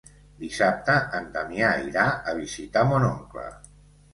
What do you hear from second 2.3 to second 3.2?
a visitar mon